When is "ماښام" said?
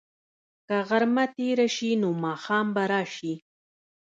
2.23-2.67